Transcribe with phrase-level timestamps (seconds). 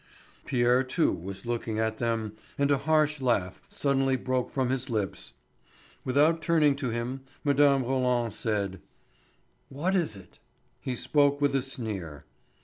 [0.45, 5.33] Pierre, too, was looking at them, and a harsh laugh suddenly broke form his lips.
[6.03, 7.83] Without turning to him Mme.
[7.83, 8.81] Roland said:
[9.69, 10.39] "What is it?"
[10.79, 12.25] He spoke with a sneer.